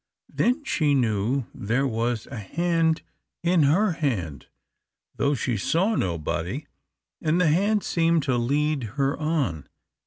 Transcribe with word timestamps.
Then 0.33 0.63
she 0.63 0.95
knew 0.95 1.45
there 1.53 1.85
was 1.85 2.25
a 2.25 2.39
hand 2.39 3.03
in 3.43 3.61
her 3.61 3.91
hand, 3.91 4.47
though 5.17 5.35
she 5.35 5.57
saw 5.57 5.93
nobody, 5.93 6.65
and 7.21 7.39
the 7.39 7.49
hand 7.49 7.83
seemed 7.83 8.23
to 8.23 8.35
lead 8.35 8.93
her 8.97 9.15
on. 9.15 9.69